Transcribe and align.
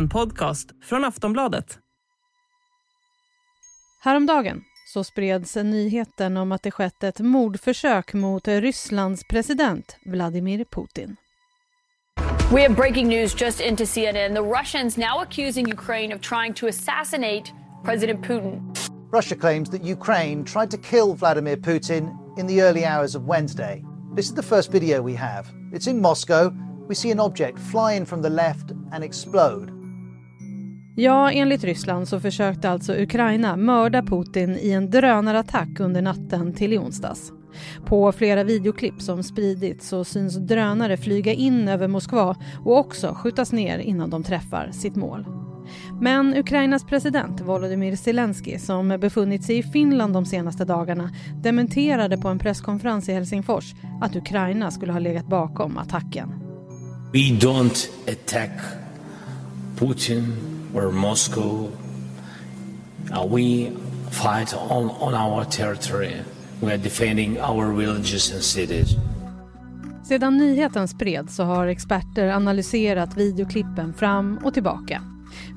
En 0.00 0.08
podcast 0.08 0.70
från 0.82 1.04
Aftonbladet. 1.04 1.78
Häromdagen 4.02 4.62
så 4.92 5.04
spreds 5.04 5.56
nyheten 5.56 6.36
om 6.36 6.52
att 6.52 6.62
det 6.62 6.70
skett 6.70 7.04
ett 7.04 7.20
mordförsök 7.20 8.14
mot 8.14 8.48
Rysslands 8.48 9.24
president 9.24 9.96
Vladimir 10.04 10.64
Putin. 10.64 11.16
We 12.52 12.62
have 12.62 12.74
breaking 12.74 13.08
news 13.08 13.40
just 13.40 13.60
into 13.60 13.86
CNN. 13.86 14.34
The 14.34 14.60
Russians 14.60 14.96
now 14.96 15.22
accusing 15.22 15.72
Ukraine 15.72 16.14
of 16.14 16.20
trying 16.20 16.54
to 16.54 16.66
assassinate 16.66 17.52
President 17.84 18.26
Putin. 18.26 18.76
Russia 19.12 19.36
claims 19.36 19.70
that 19.70 19.84
Ukraine 19.84 20.44
tried 20.44 20.70
to 20.70 20.78
kill 20.90 21.14
Vladimir 21.14 21.56
Putin 21.56 22.08
in 22.38 22.46
the 22.46 22.62
early 22.62 22.86
hours 22.86 23.14
of 23.14 23.22
Wednesday. 23.28 23.84
This 24.16 24.26
is 24.26 24.34
the 24.34 24.56
first 24.56 24.72
video 24.72 25.02
we 25.02 25.16
have. 25.16 25.46
It's 25.72 25.90
in 25.90 26.00
Moscow. 26.00 26.52
We 26.88 26.94
see 26.94 27.12
an 27.12 27.20
object 27.20 27.58
fly 27.58 27.92
in 27.96 28.06
from 28.06 28.22
the 28.22 28.30
left 28.30 28.72
and 28.92 29.04
explode. 29.04 29.79
Ja, 30.94 31.30
enligt 31.30 31.64
Ryssland 31.64 32.08
så 32.08 32.20
försökte 32.20 32.70
alltså 32.70 32.94
Ukraina 32.94 33.56
mörda 33.56 34.02
Putin 34.02 34.56
i 34.56 34.70
en 34.70 34.90
drönarattack 34.90 35.80
under 35.80 36.02
natten 36.02 36.54
till 36.54 36.72
i 36.72 36.78
onsdags. 36.78 37.32
På 37.86 38.12
flera 38.12 38.44
videoklipp 38.44 39.02
som 39.02 39.22
spridits 39.22 39.88
så 39.88 40.04
syns 40.04 40.36
drönare 40.36 40.96
flyga 40.96 41.32
in 41.32 41.68
över 41.68 41.88
Moskva 41.88 42.36
och 42.64 42.78
också 42.78 43.14
skjutas 43.14 43.52
ner 43.52 43.78
innan 43.78 44.10
de 44.10 44.22
träffar 44.22 44.70
sitt 44.72 44.96
mål. 44.96 45.26
Men 46.00 46.36
Ukrainas 46.36 46.84
president 46.84 47.40
Volodymyr 47.40 47.96
Zelensky 47.96 48.58
som 48.58 48.88
befunnit 48.88 49.44
sig 49.44 49.58
i 49.58 49.62
Finland 49.62 50.12
de 50.12 50.26
senaste 50.26 50.64
dagarna 50.64 51.10
dementerade 51.42 52.18
på 52.18 52.28
en 52.28 52.38
presskonferens 52.38 53.08
i 53.08 53.12
Helsingfors 53.12 53.74
att 54.00 54.16
Ukraina 54.16 54.70
skulle 54.70 54.92
ha 54.92 54.98
legat 54.98 55.26
bakom 55.26 55.78
attacken. 55.78 56.28
We 57.12 57.18
don't 57.18 57.88
attack 58.06 58.50
Putin 59.78 60.59
where 60.72 60.90
Moscow. 60.90 61.68
Uh, 63.12 63.26
we 63.26 63.70
fight 64.10 64.54
on, 64.54 64.90
on 64.90 65.14
our 65.14 65.44
territory. 65.44 66.14
We 66.60 66.72
are 66.72 66.78
defending 66.78 67.40
our 67.40 67.72
villages 67.72 68.32
and 68.32 68.42
cities. 68.42 68.96
Sedan 70.04 70.36
nyheten 70.36 70.88
spreds 70.88 71.36
så 71.36 71.42
har 71.42 71.66
experter 71.66 72.28
analyserat 72.28 73.16
videoklippen 73.16 73.94
fram 73.94 74.38
och 74.44 74.54
tillbaka. 74.54 75.02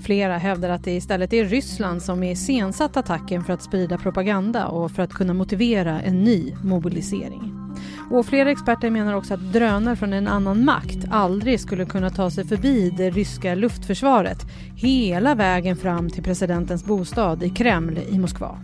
Flera 0.04 0.38
hävdar 0.38 0.70
att 0.70 0.84
det 0.84 0.92
istället 0.92 1.34
är 1.34 1.46
Ryssland 1.46 2.02
som 2.02 2.24
är 2.24 2.32
iscensatt 2.32 2.98
attacken 2.98 3.44
för 3.44 3.54
att 3.54 3.64
sprida 3.64 3.98
propaganda 3.98 4.68
och 4.68 4.92
för 4.92 5.04
att 5.04 5.14
kunna 5.14 5.34
motivera 5.34 6.02
en 6.02 6.24
ny 6.24 6.56
mobilisering. 6.64 7.63
Och 8.12 8.26
flera 8.26 8.52
experter 8.52 8.90
menar 8.90 9.14
också 9.14 9.34
att 9.34 9.54
drönare 9.54 9.96
från 9.96 10.14
en 10.14 10.28
annan 10.28 10.66
makt 10.66 10.98
aldrig 11.12 11.60
skulle 11.60 11.86
kunna 11.86 12.10
ta 12.10 12.32
sig 12.32 12.48
förbi 12.48 12.94
det 12.98 13.10
ryska 13.10 13.56
luftförsvaret 13.56 14.46
hela 14.76 15.36
vägen 15.36 15.76
fram 15.76 16.10
till 16.10 16.24
presidentens 16.24 16.86
bostad 16.86 17.44
i 17.44 17.50
Kreml 17.50 18.00
i 18.10 18.20
Moskva. 18.20 18.60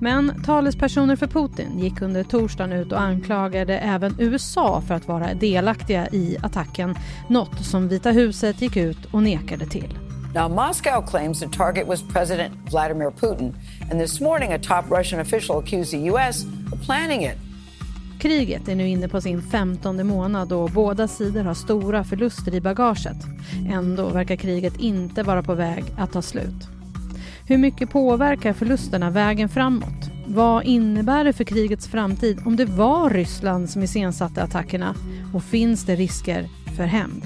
Men 0.00 0.42
talespersoner 0.44 1.16
för 1.16 1.26
Putin 1.26 1.78
gick 1.78 2.02
under 2.02 2.24
torsdagen 2.24 2.72
ut 2.72 2.92
och 2.92 3.00
anklagade 3.00 3.78
även 3.78 4.14
USA 4.18 4.82
för 4.86 4.94
att 4.94 5.08
vara 5.08 5.34
delaktiga 5.34 6.08
i 6.12 6.36
attacken, 6.42 6.94
något 7.28 7.64
som 7.64 7.88
Vita 7.88 8.10
huset 8.10 8.62
gick 8.62 8.76
ut 8.76 9.04
och 9.12 9.22
nekade 9.22 9.66
till. 9.66 9.98
Now, 10.34 10.48
Moscow 10.48 11.02
claims 11.02 11.40
the 11.40 11.48
target 11.48 11.86
was 11.86 12.02
President 12.02 12.54
Vladimir 12.70 13.10
Putin, 13.10 13.54
and 13.90 14.00
this 14.00 14.20
morning 14.20 14.52
a 14.52 14.58
top 14.58 14.90
Russian 14.90 15.20
official 15.20 15.58
accused 15.58 15.90
the 15.92 16.10
U.S. 16.10 16.44
of 16.72 16.82
planning 16.86 17.22
it. 17.22 17.51
Kriget 18.22 18.68
är 18.68 18.74
nu 18.74 18.88
inne 18.88 19.08
på 19.08 19.20
sin 19.20 19.42
femtonde 19.42 20.04
månad 20.04 20.52
och 20.52 20.70
båda 20.70 21.08
sidor 21.08 21.44
har 21.44 21.54
stora 21.54 22.04
förluster 22.04 22.54
i 22.54 22.60
bagaget. 22.60 23.16
Ändå 23.70 24.08
verkar 24.08 24.36
kriget 24.36 24.80
inte 24.80 25.22
vara 25.22 25.42
på 25.42 25.54
väg 25.54 25.84
att 25.98 26.12
ta 26.12 26.22
slut. 26.22 26.68
Hur 27.46 27.58
mycket 27.58 27.90
påverkar 27.90 28.52
förlusterna 28.52 29.10
vägen 29.10 29.48
framåt? 29.48 30.10
Vad 30.26 30.64
innebär 30.64 31.24
det 31.24 31.32
för 31.32 31.44
krigets 31.44 31.88
framtid 31.88 32.38
om 32.46 32.56
det 32.56 32.64
var 32.64 33.10
Ryssland 33.10 33.70
som 33.70 33.82
iscensatte 33.82 34.42
attackerna? 34.42 34.94
Och 35.34 35.44
finns 35.44 35.84
det 35.84 35.96
risker 35.96 36.48
för 36.76 36.84
hämnd? 36.84 37.22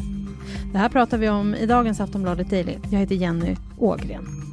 Det 0.72 0.78
här 0.78 0.88
pratar 0.88 1.18
vi 1.18 1.28
om 1.28 1.54
i 1.54 1.66
dagens 1.66 2.00
Aftonbladet 2.00 2.50
Daily. 2.50 2.74
Jag 2.90 2.98
heter 2.98 3.14
Jenny 3.14 3.56
Ågren. 3.78 4.45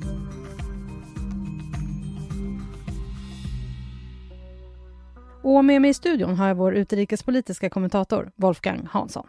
Och 5.43 5.65
med 5.65 5.81
mig 5.81 5.89
i 5.89 5.93
studion 5.93 6.35
har 6.35 6.47
jag 6.47 6.55
vår 6.55 6.75
utrikespolitiska 6.75 7.69
kommentator 7.69 8.31
Wolfgang 8.35 8.87
Hansson. 8.91 9.27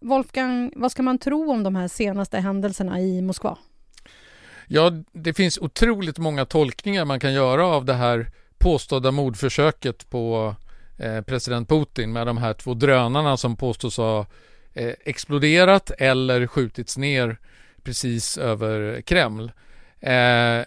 Wolfgang, 0.00 0.72
vad 0.76 0.92
ska 0.92 1.02
man 1.02 1.18
tro 1.18 1.50
om 1.50 1.62
de 1.62 1.76
här 1.76 1.88
senaste 1.88 2.38
händelserna 2.38 3.00
i 3.00 3.22
Moskva? 3.22 3.58
Ja, 4.66 4.92
det 5.12 5.34
finns 5.34 5.58
otroligt 5.58 6.18
många 6.18 6.44
tolkningar 6.44 7.04
man 7.04 7.20
kan 7.20 7.32
göra 7.32 7.66
av 7.66 7.84
det 7.84 7.94
här 7.94 8.30
påstådda 8.58 9.10
mordförsöket 9.10 10.10
på 10.10 10.54
eh, 10.98 11.20
president 11.20 11.68
Putin 11.68 12.12
med 12.12 12.26
de 12.26 12.38
här 12.38 12.54
två 12.54 12.74
drönarna 12.74 13.36
som 13.36 13.56
påstås 13.56 13.96
ha 13.96 14.26
eh, 14.74 14.92
exploderat 15.04 15.90
eller 15.98 16.46
skjutits 16.46 16.96
ner 16.96 17.38
precis 17.82 18.38
över 18.38 19.00
Kreml. 19.00 19.52
Eh, 20.00 20.64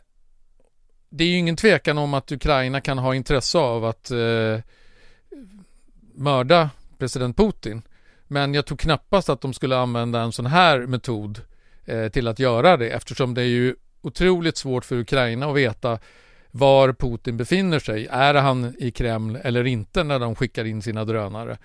det 1.10 1.24
är 1.24 1.28
ju 1.28 1.38
ingen 1.38 1.56
tvekan 1.56 1.98
om 1.98 2.14
att 2.14 2.32
Ukraina 2.32 2.82
kan 2.82 2.98
ha 2.98 3.16
intresse 3.16 3.58
av 3.58 3.86
att 3.86 4.12
eh, 4.12 4.60
mörda 6.14 6.70
president 6.98 7.38
Putin. 7.38 7.82
Men 8.28 8.54
jag 8.54 8.66
tror 8.66 8.78
knappast 8.78 9.30
att 9.30 9.42
de 9.42 9.54
skulle 9.54 9.78
använda 9.78 10.22
en 10.22 10.32
sån 10.32 10.46
här 10.46 10.80
metod 10.80 11.42
eh, 11.86 12.08
till 12.08 12.28
att 12.28 12.40
göra 12.40 12.78
det 12.78 12.90
eftersom 12.90 13.34
det 13.34 13.42
är 13.42 13.46
ju 13.46 13.76
otroligt 14.02 14.58
svårt 14.58 14.86
för 14.86 15.00
Ukraina 15.00 15.50
att 15.50 15.56
veta 15.56 16.00
var 16.52 16.94
Putin 16.94 17.38
befinner 17.38 17.80
sig. 17.80 18.08
Är 18.12 18.34
han 18.34 18.76
i 18.80 18.92
Kreml 18.92 19.40
eller 19.44 19.68
inte 19.68 20.04
när 20.04 20.20
de 20.20 20.36
skickar 20.36 20.66
in 20.66 20.82
sina 20.82 21.06
drönare? 21.06 21.58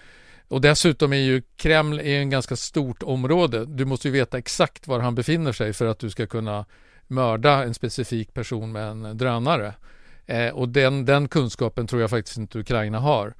Och 0.48 0.60
dessutom 0.60 1.12
är 1.12 1.16
ju 1.16 1.42
Kreml 1.56 2.00
är 2.00 2.18
en 2.20 2.30
ganska 2.30 2.56
stort 2.56 3.02
område. 3.02 3.64
Du 3.64 3.84
måste 3.84 4.08
ju 4.08 4.12
veta 4.12 4.38
exakt 4.38 4.86
var 4.86 5.00
han 5.00 5.14
befinner 5.14 5.52
sig 5.52 5.72
för 5.72 5.86
att 5.86 5.98
du 5.98 6.10
ska 6.10 6.26
kunna 6.26 6.64
mörda 7.06 7.64
en 7.64 7.74
specifik 7.74 8.34
person 8.34 8.72
med 8.72 8.88
en 8.88 9.18
drönare. 9.18 9.74
Eh, 10.26 10.48
och 10.48 10.68
den, 10.68 11.04
den 11.04 11.28
kunskapen 11.28 11.86
tror 11.86 12.00
jag 12.00 12.10
faktiskt 12.10 12.38
inte 12.38 12.58
Ukraina 12.58 12.98
har. 12.98 13.34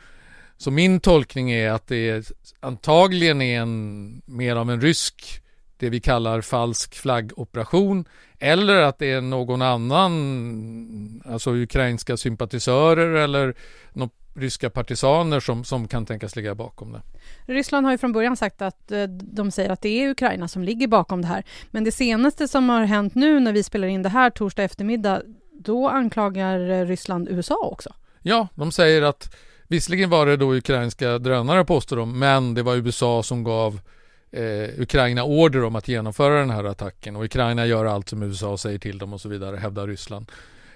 Så 0.56 0.70
min 0.70 1.00
tolkning 1.00 1.50
är 1.50 1.70
att 1.70 1.86
det 1.86 2.10
är, 2.10 2.24
antagligen 2.60 3.42
är 3.42 3.60
en, 3.60 4.22
mer 4.24 4.56
av 4.56 4.70
en 4.70 4.80
rysk, 4.80 5.42
det 5.76 5.90
vi 5.90 6.00
kallar 6.00 6.40
falsk 6.40 6.94
flaggoperation, 6.94 8.04
eller 8.38 8.82
att 8.82 8.98
det 8.98 9.10
är 9.10 9.20
någon 9.20 9.62
annan, 9.62 11.22
alltså 11.24 11.54
ukrainska 11.54 12.16
sympatisörer 12.16 13.14
eller 13.14 13.54
någon 13.92 14.10
ryska 14.34 14.70
partisaner 14.70 15.40
som, 15.40 15.64
som 15.64 15.88
kan 15.88 16.06
tänkas 16.06 16.36
ligga 16.36 16.54
bakom 16.54 16.92
det. 16.92 17.02
Ryssland 17.52 17.86
har 17.86 17.92
ju 17.92 17.98
från 17.98 18.12
början 18.12 18.36
sagt 18.36 18.62
att 18.62 18.92
eh, 18.92 19.02
de 19.08 19.50
säger 19.50 19.70
att 19.70 19.82
det 19.82 19.88
är 19.88 20.10
Ukraina 20.10 20.48
som 20.48 20.62
ligger 20.62 20.86
bakom 20.86 21.22
det 21.22 21.28
här. 21.28 21.44
Men 21.70 21.84
det 21.84 21.92
senaste 21.92 22.48
som 22.48 22.68
har 22.68 22.84
hänt 22.84 23.14
nu 23.14 23.40
när 23.40 23.52
vi 23.52 23.62
spelar 23.62 23.88
in 23.88 24.02
det 24.02 24.08
här 24.08 24.30
torsdag 24.30 24.62
eftermiddag, 24.62 25.22
då 25.52 25.88
anklagar 25.88 26.86
Ryssland 26.86 27.28
USA 27.28 27.68
också. 27.72 27.94
Ja, 28.22 28.48
de 28.54 28.72
säger 28.72 29.02
att 29.02 29.34
visserligen 29.68 30.10
var 30.10 30.26
det 30.26 30.36
då 30.36 30.54
ukrainska 30.54 31.18
drönare 31.18 31.64
påstår 31.64 31.96
de, 31.96 32.18
men 32.18 32.54
det 32.54 32.62
var 32.62 32.76
USA 32.76 33.22
som 33.22 33.44
gav 33.44 33.80
eh, 34.30 34.80
Ukraina 34.80 35.24
order 35.24 35.64
om 35.64 35.76
att 35.76 35.88
genomföra 35.88 36.38
den 36.38 36.50
här 36.50 36.64
attacken 36.64 37.16
och 37.16 37.24
Ukraina 37.24 37.66
gör 37.66 37.84
allt 37.84 38.08
som 38.08 38.22
USA 38.22 38.58
säger 38.58 38.78
till 38.78 38.98
dem 38.98 39.12
och 39.12 39.20
så 39.20 39.28
vidare, 39.28 39.56
hävdar 39.56 39.86
Ryssland. 39.86 40.32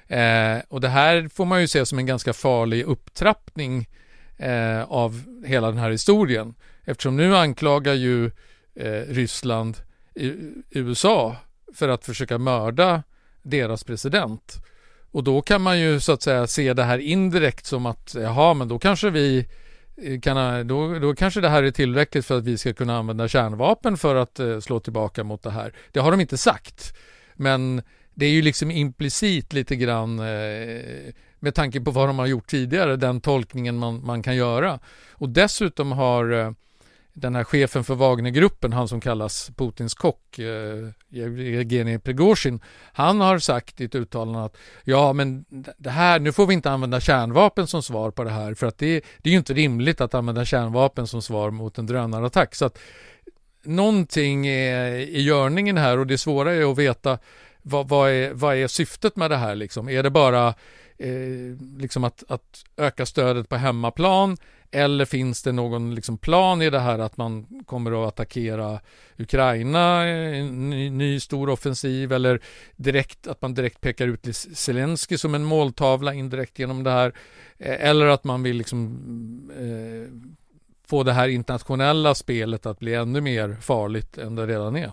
Eh, 0.06 0.58
och 0.68 0.80
det 0.80 0.88
här 0.88 1.28
får 1.28 1.44
man 1.44 1.60
ju 1.60 1.68
se 1.68 1.86
som 1.86 1.98
en 1.98 2.06
ganska 2.06 2.32
farlig 2.32 2.84
upptrappning 2.84 3.88
eh, 4.36 4.82
av 4.82 5.22
hela 5.46 5.66
den 5.66 5.78
här 5.78 5.90
historien. 5.90 6.54
Eftersom 6.84 7.16
nu 7.16 7.36
anklagar 7.36 7.94
ju 7.94 8.26
eh, 8.74 9.02
Ryssland 9.08 9.76
eh, 10.14 10.30
USA 10.70 11.36
för 11.74 11.88
att 11.88 12.04
försöka 12.04 12.38
mörda 12.38 13.02
deras 13.42 13.84
president. 13.84 14.56
Och 15.12 15.24
då 15.24 15.42
kan 15.42 15.62
man 15.62 15.80
ju 15.80 16.00
så 16.00 16.12
att 16.12 16.22
säga 16.22 16.46
se 16.46 16.74
det 16.74 16.84
här 16.84 16.98
indirekt 16.98 17.66
som 17.66 17.86
att 17.86 18.14
jaha, 18.18 18.54
men 18.54 18.68
då 18.68 18.78
kanske 18.78 19.10
vi 19.10 19.46
eh, 20.02 20.20
kan, 20.20 20.36
eh, 20.36 20.64
då, 20.64 20.98
då 20.98 21.14
kanske 21.14 21.40
det 21.40 21.48
här 21.48 21.62
är 21.62 21.70
tillräckligt 21.70 22.26
för 22.26 22.38
att 22.38 22.44
vi 22.44 22.58
ska 22.58 22.72
kunna 22.72 22.98
använda 22.98 23.28
kärnvapen 23.28 23.96
för 23.96 24.14
att 24.14 24.40
eh, 24.40 24.60
slå 24.60 24.80
tillbaka 24.80 25.24
mot 25.24 25.42
det 25.42 25.50
här. 25.50 25.74
Det 25.92 26.00
har 26.00 26.10
de 26.10 26.20
inte 26.20 26.38
sagt. 26.38 26.96
Men 27.34 27.82
det 28.14 28.26
är 28.26 28.30
ju 28.30 28.42
liksom 28.42 28.70
implicit 28.70 29.52
lite 29.52 29.76
grann 29.76 30.18
eh, 30.18 31.12
med 31.38 31.54
tanke 31.54 31.80
på 31.80 31.90
vad 31.90 32.08
de 32.08 32.18
har 32.18 32.26
gjort 32.26 32.46
tidigare, 32.46 32.96
den 32.96 33.20
tolkningen 33.20 33.76
man, 33.76 34.06
man 34.06 34.22
kan 34.22 34.36
göra. 34.36 34.78
Och 35.10 35.28
dessutom 35.28 35.92
har 35.92 36.32
eh, 36.32 36.52
den 37.20 37.34
här 37.34 37.44
chefen 37.44 37.84
för 37.84 37.94
Wagnergruppen, 37.94 38.72
han 38.72 38.88
som 38.88 39.00
kallas 39.00 39.50
Putins 39.56 39.94
kock, 39.94 40.38
eh, 40.38 40.88
Evgenij 41.12 41.98
Prigozjin, 41.98 42.60
han 42.92 43.20
har 43.20 43.38
sagt 43.38 43.80
i 43.80 43.84
ett 43.84 43.94
uttalande 43.94 44.44
att 44.44 44.56
ja, 44.84 45.12
men 45.12 45.44
det 45.78 45.90
här, 45.90 46.20
nu 46.20 46.32
får 46.32 46.46
vi 46.46 46.54
inte 46.54 46.70
använda 46.70 47.00
kärnvapen 47.00 47.66
som 47.66 47.82
svar 47.82 48.10
på 48.10 48.24
det 48.24 48.30
här, 48.30 48.54
för 48.54 48.66
att 48.66 48.78
det, 48.78 49.04
det 49.18 49.30
är 49.30 49.32
ju 49.32 49.38
inte 49.38 49.54
rimligt 49.54 50.00
att 50.00 50.14
använda 50.14 50.44
kärnvapen 50.44 51.06
som 51.06 51.22
svar 51.22 51.50
mot 51.50 51.78
en 51.78 51.86
drönarattack. 51.86 52.54
Så 52.54 52.64
att 52.64 52.78
någonting 53.62 54.46
är 54.46 54.92
i 54.96 55.22
görningen 55.22 55.76
här 55.76 55.98
och 55.98 56.06
det 56.06 56.18
svåra 56.18 56.54
är 56.54 56.72
att 56.72 56.78
veta 56.78 57.18
vad, 57.62 57.88
vad, 57.88 58.10
är, 58.10 58.32
vad 58.32 58.56
är 58.56 58.66
syftet 58.66 59.16
med 59.16 59.30
det 59.30 59.36
här 59.36 59.54
liksom? 59.54 59.88
Är 59.88 60.02
det 60.02 60.10
bara 60.10 60.54
eh, 61.00 61.78
liksom 61.78 62.04
att, 62.04 62.24
att 62.28 62.64
öka 62.76 63.06
stödet 63.06 63.48
på 63.48 63.56
hemmaplan 63.56 64.36
eller 64.70 65.04
finns 65.04 65.42
det 65.42 65.52
någon 65.52 65.94
liksom 65.94 66.18
plan 66.18 66.62
i 66.62 66.70
det 66.70 66.78
här 66.78 66.98
att 66.98 67.16
man 67.16 67.62
kommer 67.66 68.02
att 68.02 68.08
attackera 68.08 68.80
Ukraina, 69.18 70.06
en 70.06 70.70
ny, 70.70 70.90
ny 70.90 71.20
stor 71.20 71.48
offensiv 71.48 72.12
eller 72.12 72.40
direkt 72.76 73.26
att 73.26 73.42
man 73.42 73.54
direkt 73.54 73.80
pekar 73.80 74.08
ut 74.08 74.36
Zelensky 74.54 75.18
som 75.18 75.34
en 75.34 75.44
måltavla 75.44 76.14
indirekt 76.14 76.58
genom 76.58 76.82
det 76.82 76.90
här. 76.90 77.12
Eh, 77.58 77.88
eller 77.88 78.06
att 78.06 78.24
man 78.24 78.42
vill 78.42 78.56
liksom 78.56 79.50
eh, 79.58 80.30
få 80.86 81.02
det 81.02 81.12
här 81.12 81.28
internationella 81.28 82.14
spelet 82.14 82.66
att 82.66 82.78
bli 82.78 82.94
ännu 82.94 83.20
mer 83.20 83.56
farligt 83.60 84.18
än 84.18 84.34
det 84.34 84.46
redan 84.46 84.76
är. 84.76 84.92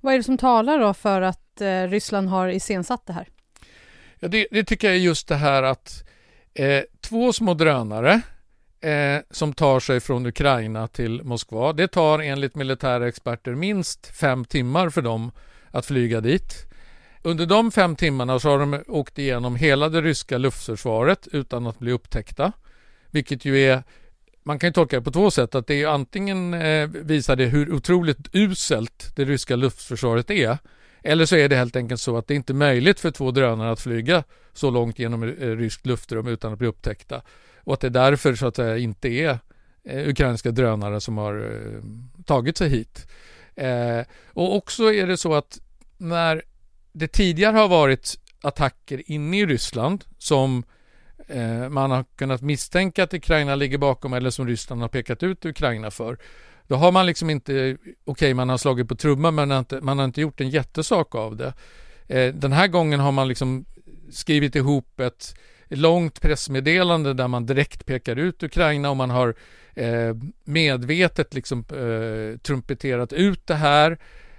Vad 0.00 0.14
är 0.14 0.18
det 0.18 0.24
som 0.24 0.38
talar 0.38 0.78
då 0.78 0.94
för 0.94 1.20
att 1.22 1.60
eh, 1.60 1.82
Ryssland 1.82 2.28
har 2.28 2.48
iscensatt 2.48 3.06
det 3.06 3.12
här? 3.12 3.28
Ja, 4.24 4.28
det, 4.28 4.46
det, 4.50 4.64
tycker 4.64 4.88
jag 4.88 4.96
är 4.96 5.00
just 5.00 5.28
det 5.28 5.36
här 5.36 5.62
att 5.62 6.04
eh, 6.54 6.82
två 7.00 7.32
små 7.32 7.54
drönare 7.54 8.20
eh, 8.80 9.20
som 9.30 9.52
tar 9.52 9.80
sig 9.80 10.00
från 10.00 10.26
Ukraina 10.26 10.88
till 10.88 11.22
Moskva. 11.22 11.72
Det 11.72 11.88
tar 11.88 12.18
enligt 12.18 12.54
militära 12.54 13.08
experter 13.08 13.54
minst 13.54 14.06
fem 14.06 14.44
timmar 14.44 14.90
för 14.90 15.02
dem 15.02 15.32
att 15.70 15.86
flyga 15.86 16.20
dit. 16.20 16.54
Under 17.22 17.46
de 17.46 17.70
fem 17.70 17.96
timmarna 17.96 18.38
så 18.38 18.48
har 18.50 18.58
de 18.58 18.82
åkt 18.88 19.18
igenom 19.18 19.56
hela 19.56 19.88
det 19.88 20.02
ryska 20.02 20.38
luftförsvaret 20.38 21.28
utan 21.32 21.66
att 21.66 21.78
bli 21.78 21.92
upptäckta. 21.92 22.52
Vilket 23.10 23.44
ju 23.44 23.60
är 23.60 23.82
man 24.42 24.58
kan 24.58 24.68
ju 24.68 24.72
tolka 24.72 24.96
det 24.96 25.02
på 25.02 25.10
två 25.10 25.30
sätt. 25.30 25.54
Att 25.54 25.66
det 25.66 25.82
är 25.82 25.88
antingen 25.88 26.54
eh, 26.54 26.88
visar 26.88 27.36
det 27.36 27.46
hur 27.46 27.72
otroligt 27.74 28.28
uselt 28.32 29.12
det 29.16 29.24
ryska 29.24 29.56
luftförsvaret 29.56 30.30
är. 30.30 30.58
Eller 31.02 31.26
så 31.26 31.36
är 31.36 31.48
det 31.48 31.56
helt 31.56 31.76
enkelt 31.76 32.00
så 32.00 32.16
att 32.16 32.26
det 32.26 32.34
inte 32.34 32.52
är 32.52 32.54
möjligt 32.54 33.00
för 33.00 33.10
två 33.10 33.30
drönare 33.30 33.70
att 33.70 33.80
flyga 33.80 34.24
så 34.52 34.70
långt 34.70 34.98
genom 34.98 35.22
eh, 35.22 35.28
ryskt 35.28 35.86
luftrum 35.86 36.26
utan 36.26 36.52
att 36.52 36.58
bli 36.58 36.68
upptäckta. 36.68 37.22
Och 37.56 37.74
att 37.74 37.80
det 37.80 37.88
därför 37.88 38.34
så 38.34 38.46
att 38.46 38.56
säga 38.56 38.78
inte 38.78 39.08
är 39.08 39.38
eh, 39.84 40.08
ukrainska 40.08 40.50
drönare 40.50 41.00
som 41.00 41.18
har 41.18 41.34
eh, 41.34 41.82
tagit 42.24 42.56
sig 42.56 42.68
hit. 42.68 43.06
Och 44.26 44.56
också 44.56 44.92
är 44.92 45.06
det 45.06 45.16
så 45.16 45.34
att 45.34 45.60
när 45.98 46.42
det 46.92 47.08
tidigare 47.08 47.56
har 47.56 47.68
varit 47.68 48.18
attacker 48.42 49.10
inne 49.10 49.38
i 49.38 49.46
Ryssland 49.46 50.04
som 50.18 50.64
man 51.70 51.90
har 51.90 52.04
kunnat 52.16 52.42
misstänka 52.42 53.02
att 53.02 53.14
Ukraina 53.14 53.54
ligger 53.54 53.78
bakom 53.78 54.12
eller 54.12 54.30
som 54.30 54.46
Ryssland 54.46 54.80
har 54.80 54.88
pekat 54.88 55.22
ut 55.22 55.44
Ukraina 55.44 55.90
för. 55.90 56.18
Då 56.72 56.76
har 56.76 56.92
man 56.92 57.06
liksom 57.06 57.30
inte, 57.30 57.52
okej 57.52 57.94
okay, 58.04 58.34
man 58.34 58.48
har 58.48 58.58
slagit 58.58 58.88
på 58.88 58.94
trumman 58.94 59.34
men 59.34 59.48
man 59.48 59.50
har, 59.50 59.58
inte, 59.58 59.80
man 59.80 59.98
har 59.98 60.04
inte 60.04 60.20
gjort 60.20 60.40
en 60.40 60.50
jättesak 60.50 61.14
av 61.14 61.36
det. 61.36 61.54
Eh, 62.06 62.34
den 62.34 62.52
här 62.52 62.66
gången 62.66 63.00
har 63.00 63.12
man 63.12 63.28
liksom 63.28 63.64
skrivit 64.10 64.56
ihop 64.56 65.00
ett 65.00 65.34
långt 65.68 66.20
pressmeddelande 66.20 67.14
där 67.14 67.28
man 67.28 67.46
direkt 67.46 67.86
pekar 67.86 68.16
ut 68.16 68.42
Ukraina 68.42 68.90
och 68.90 68.96
man 68.96 69.10
har 69.10 69.34
eh, 69.74 70.16
medvetet 70.44 71.34
liksom 71.34 71.58
eh, 71.58 72.38
trumpeterat 72.38 73.12
ut 73.12 73.46
det 73.46 73.54
här. 73.54 73.98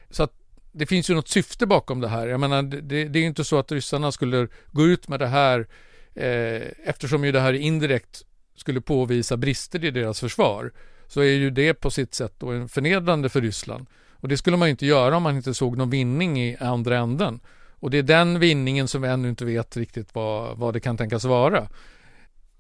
Så 0.10 0.24
att 0.24 0.34
det 0.72 0.86
finns 0.86 1.10
ju 1.10 1.16
något 1.16 1.30
syfte 1.30 1.66
bakom 1.66 2.02
det 2.02 2.08
här. 2.08 2.28
Jag 2.28 2.40
menar, 2.40 2.64
det, 2.64 3.06
det 3.06 3.20
är 3.20 3.24
inte 3.24 3.44
så 3.44 3.60
att 3.60 3.72
ryssarna 3.72 4.12
skulle 4.12 4.48
gå 4.72 4.86
ut 4.86 5.08
med 5.08 5.20
det 5.20 5.28
här 5.28 5.68
eh, 6.14 6.62
eftersom 6.86 7.26
ju 7.26 7.32
det 7.32 7.40
här 7.40 7.54
indirekt 7.54 8.22
skulle 8.56 8.82
påvisa 8.82 9.38
brister 9.38 9.86
i 9.86 9.92
deras 9.92 10.20
försvar 10.20 10.72
så 11.14 11.22
är 11.22 11.34
ju 11.34 11.50
det 11.50 11.74
på 11.74 11.92
sitt 11.92 12.14
sätt 12.14 12.34
då 12.38 12.68
förnedrande 12.68 13.30
för 13.30 13.42
Ryssland. 13.42 13.86
Och 14.12 14.28
det 14.28 14.38
skulle 14.38 14.58
man 14.58 14.70
inte 14.70 14.86
göra 14.86 15.18
om 15.18 15.24
man 15.24 15.36
inte 15.36 15.54
såg 15.54 15.78
någon 15.78 15.90
vinning 15.90 16.42
i 16.42 16.58
andra 16.60 16.98
änden. 16.98 17.40
Och 17.80 17.90
det 17.90 17.98
är 17.98 18.04
den 18.04 18.40
vinningen 18.40 18.88
som 18.88 19.02
vi 19.02 19.08
ännu 19.08 19.30
inte 19.30 19.46
vet 19.46 19.78
riktigt 19.78 20.16
vad, 20.16 20.58
vad 20.58 20.74
det 20.74 20.80
kan 20.80 20.98
tänkas 20.98 21.24
vara. 21.26 21.68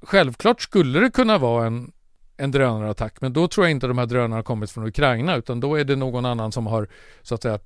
Självklart 0.01 0.61
skulle 0.61 0.99
det 0.99 1.09
kunna 1.09 1.37
vara 1.37 1.65
en, 1.65 1.91
en 2.37 2.51
drönarattack, 2.51 3.21
men 3.21 3.33
då 3.33 3.47
tror 3.47 3.65
jag 3.65 3.71
inte 3.71 3.87
de 3.87 3.97
här 3.97 4.05
drönarna 4.05 4.35
har 4.35 4.43
kommit 4.43 4.71
från 4.71 4.87
Ukraina, 4.87 5.35
utan 5.35 5.59
då 5.59 5.75
är 5.75 5.83
det 5.83 5.95
någon 5.95 6.25
annan 6.25 6.51
som 6.51 6.67
har 6.67 6.87
så 7.21 7.35
att 7.35 7.41
säga 7.41 7.59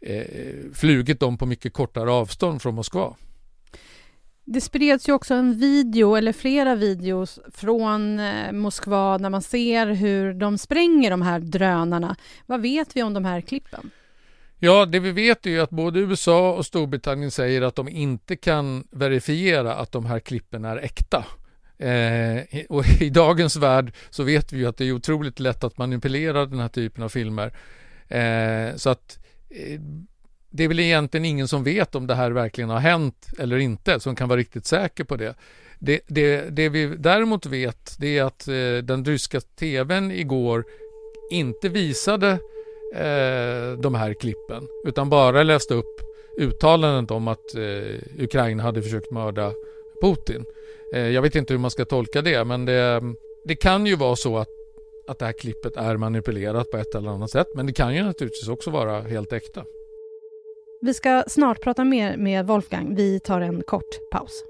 eh, 0.00 0.24
flugit 0.74 1.20
dem 1.20 1.38
på 1.38 1.46
mycket 1.46 1.72
kortare 1.72 2.10
avstånd 2.10 2.62
från 2.62 2.74
Moskva. 2.74 3.16
Det 4.48 4.60
spreds 4.60 5.08
ju 5.08 5.12
också 5.12 5.34
en 5.34 5.58
video, 5.58 6.14
eller 6.14 6.32
flera 6.32 6.74
videos 6.74 7.38
från 7.52 8.18
eh, 8.18 8.52
Moskva 8.52 9.18
när 9.18 9.30
man 9.30 9.42
ser 9.42 9.86
hur 9.86 10.34
de 10.34 10.58
spränger 10.58 11.10
de 11.10 11.22
här 11.22 11.40
drönarna. 11.40 12.16
Vad 12.46 12.60
vet 12.62 12.96
vi 12.96 13.02
om 13.02 13.14
de 13.14 13.24
här 13.24 13.40
klippen? 13.40 13.90
Ja, 14.58 14.86
det 14.86 15.00
vi 15.00 15.12
vet 15.12 15.46
är 15.46 15.50
ju 15.50 15.60
att 15.60 15.70
både 15.70 16.00
USA 16.00 16.52
och 16.52 16.66
Storbritannien 16.66 17.30
säger 17.30 17.62
att 17.62 17.74
de 17.74 17.88
inte 17.88 18.36
kan 18.36 18.84
verifiera 18.90 19.74
att 19.74 19.92
de 19.92 20.06
här 20.06 20.20
klippen 20.20 20.64
är 20.64 20.76
äkta. 20.76 21.24
Eh, 21.78 22.64
och 22.68 22.84
i 23.00 23.10
dagens 23.10 23.56
värld 23.56 23.92
så 24.10 24.22
vet 24.22 24.52
vi 24.52 24.58
ju 24.58 24.66
att 24.66 24.76
det 24.76 24.84
är 24.84 24.92
otroligt 24.92 25.40
lätt 25.40 25.64
att 25.64 25.78
manipulera 25.78 26.46
den 26.46 26.60
här 26.60 26.68
typen 26.68 27.02
av 27.02 27.08
filmer. 27.08 27.52
Eh, 28.08 28.76
så 28.76 28.90
att 28.90 29.18
eh, 29.50 29.80
det 30.56 30.64
är 30.64 30.68
väl 30.68 30.80
egentligen 30.80 31.24
ingen 31.24 31.48
som 31.48 31.64
vet 31.64 31.94
om 31.94 32.06
det 32.06 32.14
här 32.14 32.30
verkligen 32.30 32.70
har 32.70 32.78
hänt 32.78 33.26
eller 33.38 33.56
inte, 33.56 34.00
som 34.00 34.16
kan 34.16 34.28
vara 34.28 34.38
riktigt 34.38 34.66
säker 34.66 35.04
på 35.04 35.16
det. 35.16 35.34
Det, 35.78 36.00
det, 36.06 36.40
det 36.50 36.68
vi 36.68 36.86
däremot 36.86 37.46
vet, 37.46 37.96
det 37.98 38.18
är 38.18 38.24
att 38.24 38.48
eh, 38.48 38.84
den 38.84 39.04
ryska 39.04 39.40
tvn 39.40 40.10
igår 40.10 40.64
inte 41.30 41.68
visade 41.68 42.30
eh, 42.94 43.78
de 43.78 43.94
här 43.94 44.14
klippen, 44.20 44.68
utan 44.86 45.10
bara 45.10 45.42
läste 45.42 45.74
upp 45.74 46.00
uttalandet 46.38 47.10
om 47.10 47.28
att 47.28 47.54
eh, 47.54 48.24
Ukraina 48.24 48.62
hade 48.62 48.82
försökt 48.82 49.10
mörda 49.10 49.52
Putin. 50.02 50.44
Eh, 50.94 51.08
jag 51.08 51.22
vet 51.22 51.34
inte 51.34 51.52
hur 51.52 51.58
man 51.58 51.70
ska 51.70 51.84
tolka 51.84 52.22
det, 52.22 52.44
men 52.44 52.64
det, 52.64 53.02
det 53.44 53.56
kan 53.56 53.86
ju 53.86 53.96
vara 53.96 54.16
så 54.16 54.38
att, 54.38 54.48
att 55.08 55.18
det 55.18 55.24
här 55.24 55.32
klippet 55.32 55.76
är 55.76 55.96
manipulerat 55.96 56.70
på 56.70 56.76
ett 56.76 56.94
eller 56.94 57.10
annat 57.10 57.30
sätt, 57.30 57.48
men 57.54 57.66
det 57.66 57.72
kan 57.72 57.94
ju 57.94 58.02
naturligtvis 58.02 58.48
också 58.48 58.70
vara 58.70 59.00
helt 59.00 59.32
äkta. 59.32 59.64
Vi 60.82 60.94
ska 60.94 61.24
snart 61.26 61.60
prata 61.60 61.84
mer 61.84 62.16
med 62.16 62.46
Wolfgang. 62.46 62.94
Vi 62.94 63.20
tar 63.20 63.40
en 63.40 63.62
kort 63.62 64.10
paus. 64.12 64.42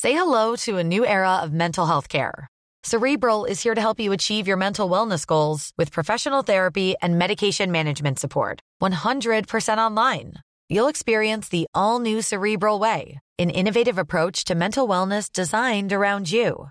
Say 0.00 0.12
hello 0.12 0.56
to 0.56 0.78
a 0.78 0.84
new 0.84 1.06
era 1.06 1.36
of 1.44 1.52
mental 1.52 1.86
health 1.86 2.08
care. 2.08 2.48
Cerebral 2.84 3.44
is 3.44 3.62
here 3.62 3.74
to 3.74 3.80
help 3.80 4.00
you 4.00 4.12
achieve 4.12 4.48
your 4.48 4.56
mental 4.56 4.90
wellness 4.90 5.24
goals 5.24 5.70
with 5.78 5.92
professional 5.92 6.42
therapy 6.42 6.96
and 7.00 7.16
medication 7.18 7.70
management 7.70 8.18
support. 8.18 8.58
100% 8.82 9.78
online. 9.78 10.32
You'll 10.68 10.88
experience 10.88 11.48
the 11.48 11.66
all 11.74 12.00
new 12.00 12.22
Cerebral 12.22 12.80
Way, 12.80 13.20
an 13.38 13.50
innovative 13.50 13.98
approach 13.98 14.44
to 14.44 14.56
mental 14.56 14.88
wellness 14.88 15.30
designed 15.30 15.92
around 15.92 16.32
you. 16.32 16.70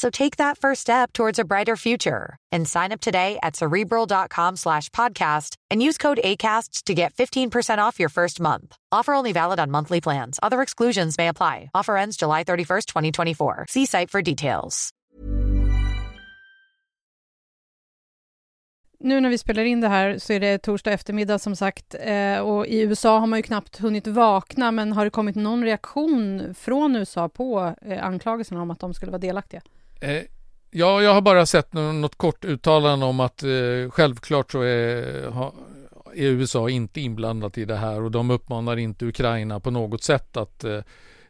So 0.00 0.08
take 0.08 0.36
that 0.36 0.56
first 0.56 0.80
step 0.80 1.12
towards 1.12 1.38
a 1.38 1.44
brighter 1.44 1.76
future 1.76 2.36
and 2.50 2.66
sign 2.66 2.90
up 2.90 3.00
today 3.00 3.38
at 3.42 3.54
cerebral.com 3.54 4.56
slash 4.56 4.88
podcast 4.88 5.56
and 5.70 5.82
use 5.82 5.98
code 5.98 6.20
ACasts 6.24 6.82
to 6.84 6.94
get 6.94 7.12
15% 7.12 7.88
off 7.88 8.00
your 8.00 8.08
first 8.08 8.40
month. 8.40 8.76
Offer 8.90 9.12
only 9.12 9.32
valid 9.32 9.60
on 9.60 9.70
monthly 9.70 10.00
plans. 10.00 10.38
Other 10.42 10.62
exclusions 10.62 11.18
may 11.18 11.28
apply. 11.28 11.70
Offer 11.74 11.98
ends 11.98 12.16
July 12.16 12.44
31st, 12.44 12.86
2024. 12.86 13.66
See 13.68 13.84
site 13.84 14.10
for 14.10 14.22
details. 14.22 14.90
Nu 19.00 19.20
när 19.20 19.30
vi 19.30 19.38
spelar 19.38 19.64
in 19.64 19.80
det 19.80 19.88
här 19.88 20.18
så 20.18 20.32
är 20.32 20.40
det 20.40 20.58
torsdag 20.58 20.92
eftermiddag 20.92 21.38
som 21.38 21.56
sagt 21.56 21.94
eh, 22.00 22.38
och 22.38 22.66
i 22.66 22.80
USA 22.80 23.18
har 23.18 23.26
man 23.26 23.38
ju 23.38 23.42
knappt 23.42 23.78
hunnit 23.78 24.06
vakna 24.06 24.72
men 24.72 24.92
har 24.92 25.04
det 25.04 25.10
kommit 25.10 25.36
någon 25.36 25.64
reaktion 25.64 26.54
från 26.54 26.96
USA 26.96 27.28
på 27.28 27.74
eh, 27.82 28.04
anklagelserna 28.04 28.62
om 28.62 28.70
att 28.70 28.80
de 28.80 28.94
skulle 28.94 29.12
vara 29.12 29.20
delaktiga? 29.20 29.60
Eh, 30.00 30.22
ja, 30.70 31.02
jag 31.02 31.14
har 31.14 31.20
bara 31.20 31.46
sett 31.46 31.72
något 31.72 32.16
kort 32.16 32.44
uttalande 32.44 33.06
om 33.06 33.20
att 33.20 33.42
eh, 33.42 33.90
självklart 33.90 34.52
så 34.52 34.62
är, 34.62 35.26
ha, 35.28 35.54
är, 36.14 36.26
USA 36.26 36.70
inte 36.70 37.00
inblandat 37.00 37.58
i 37.58 37.64
det 37.64 37.76
här 37.76 38.02
och 38.02 38.10
de 38.10 38.30
uppmanar 38.30 38.76
inte 38.76 39.06
Ukraina 39.06 39.60
på 39.60 39.70
något 39.70 40.02
sätt 40.02 40.36
att 40.36 40.64
eh, 40.64 40.80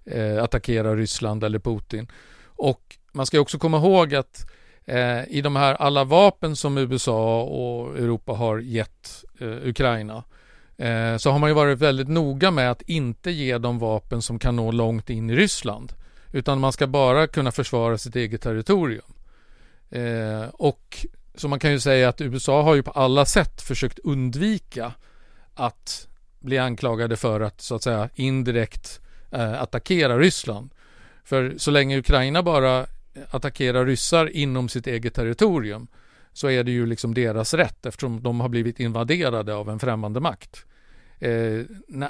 eh 0.05 0.43
attackera 0.43 0.97
Ryssland 0.97 1.45
eller 1.45 1.59
Putin. 1.59 2.11
Och 2.45 2.97
man 3.13 3.27
ska 3.27 3.41
också 3.41 3.59
komma 3.59 3.77
ihåg 3.77 4.15
att 4.15 4.51
eh, 4.85 5.29
i 5.29 5.41
de 5.41 5.57
här 5.57 5.75
alla 5.75 6.05
vapen 6.05 6.57
som 6.57 6.79
USA 6.79 7.43
och 7.43 7.99
Europa 7.99 8.33
har 8.33 8.59
gett 8.59 9.25
eh, 9.41 9.69
Ukraina 9.69 10.25
eh, 10.77 11.17
så 11.17 11.31
har 11.31 11.39
man 11.39 11.51
ju 11.51 11.55
varit 11.55 11.79
väldigt 11.79 12.09
noga 12.09 12.51
med 12.51 12.71
att 12.71 12.83
inte 12.83 13.31
ge 13.31 13.59
dem 13.59 13.79
vapen 13.79 14.23
som 14.23 14.39
kan 14.39 14.57
nå 14.57 14.73
långt 14.73 15.11
in 15.11 15.31
i 15.31 15.37
Ryssland. 15.37 15.93
Utan 16.33 16.61
man 16.61 16.73
ska 16.73 16.87
bara 16.87 17.27
kunna 17.27 17.53
försvara 17.53 17.99
sitt 17.99 18.17
eget 18.17 18.43
territorium. 18.43 19.13
Eh, 19.91 20.49
och 20.53 21.07
så 21.35 21.49
man 21.49 21.59
kan 21.59 21.73
ju 21.73 21.81
säga 21.81 22.09
att 22.09 22.21
USA 22.21 22.63
har 22.63 22.75
ju 22.75 22.83
på 22.83 22.91
alla 22.91 23.25
sätt 23.25 23.63
försökt 23.63 23.99
undvika 23.99 24.93
att 25.55 26.09
bli 26.39 26.59
anklagade 26.59 27.17
för 27.17 27.41
att 27.41 27.61
så 27.61 27.75
att 27.75 27.83
säga 27.83 28.09
indirekt 28.15 29.01
eh, 29.31 29.63
attackera 29.63 30.19
Ryssland. 30.19 30.71
För 31.25 31.55
så 31.57 31.71
länge 31.71 31.99
Ukraina 31.99 32.43
bara 32.43 32.87
attackerar 33.31 33.87
ryssar 33.87 34.37
inom 34.37 34.69
sitt 34.69 34.87
eget 34.87 35.15
territorium 35.15 35.87
så 36.33 36.51
är 36.51 36.65
det 36.65 36.71
ju 36.71 36.87
liksom 36.87 37.15
deras 37.15 37.55
rätt 37.55 37.87
eftersom 37.87 38.23
de 38.23 38.41
har 38.41 38.49
blivit 38.49 38.81
invaderade 38.81 39.55
av 39.55 39.71
en 39.71 39.79
främmande 39.79 40.21
makt. 40.21 40.65
Eh, 41.19 41.63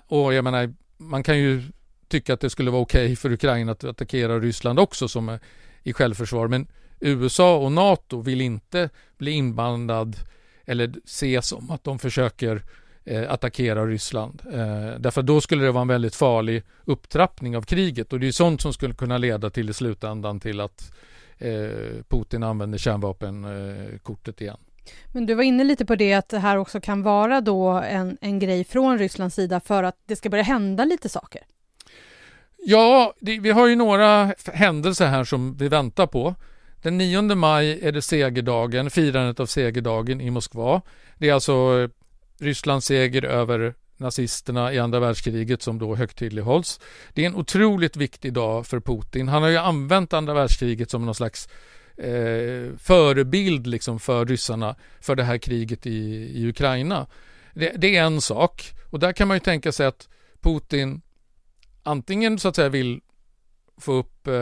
och 0.07 0.35
jag 0.35 0.45
menar, 0.45 0.75
man 0.97 1.23
kan 1.23 1.39
ju 1.39 1.63
tycka 2.11 2.35
att 2.35 2.41
det 2.41 2.51
skulle 2.51 2.71
vara 2.71 2.83
okej 2.83 3.05
okay 3.05 3.17
för 3.17 3.33
Ukraina 3.33 3.73
att 3.73 3.85
attackera 3.85 4.39
Ryssland 4.39 4.79
också 4.79 5.09
som 5.09 5.29
är 5.29 5.41
i 5.83 5.93
självförsvar. 5.93 6.49
Men 6.49 6.67
USA 7.01 7.57
och 7.57 7.73
NATO 7.73 8.21
vill 8.21 8.41
inte 8.41 8.91
bli 9.19 9.31
inblandad 9.31 10.17
eller 10.65 10.93
se 11.05 11.43
som 11.43 11.71
att 11.71 11.85
de 11.85 11.99
försöker 11.99 12.63
eh, 13.05 13.33
attackera 13.33 13.87
Ryssland. 13.87 14.43
Eh, 14.53 15.01
därför 15.01 15.23
då 15.23 15.41
skulle 15.41 15.65
det 15.65 15.73
vara 15.73 15.83
en 15.83 15.89
väldigt 15.89 16.15
farlig 16.15 16.63
upptrappning 16.85 17.57
av 17.57 17.63
kriget 17.63 18.13
och 18.13 18.21
det 18.21 18.29
är 18.29 18.33
sånt 18.33 18.61
som 18.61 18.73
skulle 18.73 18.95
kunna 18.95 19.19
leda 19.19 19.51
till 19.51 19.71
i 19.71 19.73
slutändan 19.73 20.41
till 20.41 20.61
att 20.61 20.93
eh, 21.39 21.69
Putin 22.09 22.43
använder 22.43 22.79
kärnvapenkortet 22.79 24.41
eh, 24.41 24.45
igen. 24.45 24.59
Men 25.13 25.27
du 25.27 25.35
var 25.35 25.43
inne 25.43 25.65
lite 25.65 25.85
på 25.85 25.97
det 25.97 26.15
att 26.15 26.29
det 26.29 26.39
här 26.39 26.57
också 26.57 26.81
kan 26.81 27.03
vara 27.03 27.41
då 27.41 27.69
en, 27.69 28.19
en 28.21 28.39
grej 28.39 28.65
från 28.65 28.99
Rysslands 28.99 29.37
sida 29.37 29.61
för 29.61 29.83
att 29.83 29.97
det 30.07 30.17
ska 30.17 30.31
börja 30.31 30.45
hända 30.45 30.85
lite 30.85 31.09
saker. 31.09 31.43
Ja, 32.67 33.15
det, 33.21 33.39
vi 33.39 33.51
har 33.51 33.67
ju 33.67 33.77
några 33.77 34.35
händelser 34.53 35.07
här 35.07 35.25
som 35.25 35.57
vi 35.57 35.69
väntar 35.69 36.07
på. 36.07 36.35
Den 36.83 36.99
9 36.99 37.23
maj 37.23 37.81
är 37.83 37.93
det 37.93 38.03
segerdagen, 38.03 38.91
firandet 38.91 39.41
av 39.41 39.47
segerdagen 39.47 40.21
i 40.21 40.31
Moskva. 40.31 40.83
Det 41.19 41.29
är 41.29 41.35
alltså 41.35 41.53
eh, 41.53 41.89
Rysslands 42.45 42.87
seger 42.87 43.25
över 43.25 43.75
nazisterna 43.97 44.73
i 44.73 44.79
andra 44.79 45.01
världskriget 45.01 45.63
som 45.63 45.79
då 45.79 45.95
högtidlighålls. 45.95 46.81
Det 47.15 47.23
är 47.23 47.27
en 47.27 47.35
otroligt 47.35 47.97
viktig 47.97 48.33
dag 48.33 48.67
för 48.67 48.81
Putin. 48.81 49.29
Han 49.29 49.43
har 49.43 49.51
ju 49.51 49.57
använt 49.57 50.13
andra 50.13 50.35
världskriget 50.35 50.91
som 50.91 51.07
någon 51.07 51.15
slags 51.15 51.49
eh, 51.97 52.77
förebild 52.79 53.67
liksom 53.67 54.01
för 54.01 54.27
ryssarna 54.27 54.77
för 55.01 55.15
det 55.15 55.25
här 55.25 55.39
kriget 55.39 55.87
i, 55.87 56.01
i 56.35 56.49
Ukraina. 56.49 57.07
Det, 57.55 57.73
det, 57.77 57.97
är 57.97 58.03
en 58.03 58.21
sak 58.21 58.73
och 58.91 58.99
där 58.99 59.13
kan 59.13 59.29
man 59.29 59.37
ju 59.37 59.41
tänka 59.41 59.73
sig 59.73 59.87
att 59.87 60.09
Putin 60.41 61.01
antingen 61.83 62.39
så 62.39 62.49
att 62.49 62.57
säga 62.57 62.69
vill 62.69 63.01
få 63.81 63.93
upp 63.93 64.27
eh, 64.27 64.33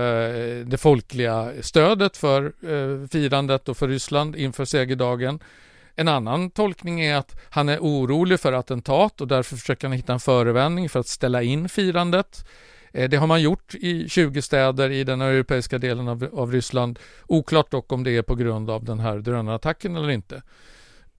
det 0.67 0.81
folkliga 0.81 1.53
stödet 1.61 2.17
för 2.17 2.45
eh, 2.45 3.09
firandet 3.09 3.69
och 3.69 3.77
för 3.77 3.89
Ryssland 3.89 4.37
inför 4.37 4.65
segerdagen. 4.65 5.41
En 5.95 6.09
annan 6.09 6.51
tolkning 6.51 7.01
är 7.01 7.17
att 7.17 7.41
han 7.51 7.69
är 7.69 7.79
orolig 7.79 8.41
för 8.41 8.53
attentat 8.53 9.21
och 9.21 9.29
därför 9.29 9.57
försöker 9.57 9.89
han 9.89 9.97
hitta 9.97 10.13
en 10.13 10.21
förevändning 10.21 10.89
för 10.89 11.01
att 11.01 11.09
ställa 11.09 11.43
in 11.43 11.69
firandet. 11.69 12.49
Eh, 12.93 13.11
det 13.11 13.17
har 13.17 13.27
man 13.27 13.43
gjort 13.43 13.75
i 13.75 14.09
20 14.09 14.43
städer 14.43 14.91
i 14.91 15.05
den 15.05 15.21
europeiska 15.21 15.79
delen 15.79 16.09
av, 16.09 16.29
av 16.33 16.53
Ryssland. 16.53 16.99
Oklart 17.27 17.71
dock 17.71 17.93
om 17.93 18.05
det 18.05 18.17
är 18.17 18.23
på 18.23 18.35
grund 18.35 18.71
av 18.71 18.85
den 18.85 19.01
här 19.01 19.19
drönarattacken 19.19 19.97
eller 19.97 20.11
inte. 20.11 20.43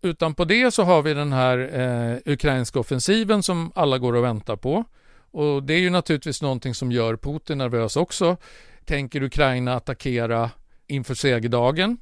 Utan 0.02 0.34
på 0.34 0.46
det 0.46 0.72
så 0.72 0.84
har 0.84 1.02
vi 1.02 1.14
den 1.14 1.34
här 1.34 1.58
eh, 1.80 2.34
ukrainska 2.34 2.80
offensiven 2.80 3.44
som 3.44 3.72
alla 3.76 3.98
går 3.98 4.14
och 4.14 4.24
väntar 4.24 4.56
på. 4.56 4.86
Och 5.32 5.64
det 5.64 5.74
är 5.74 5.80
ju 5.80 5.90
naturligtvis 5.90 6.42
någonting 6.42 6.74
som 6.74 6.92
gör 6.92 7.18
Putin 7.18 7.58
nervös 7.58 7.96
också. 7.96 8.38
Tänker 8.86 9.24
Ukraina 9.24 9.76
attackera 9.76 10.52
inför 10.88 11.16
segerdagen? 11.16 11.98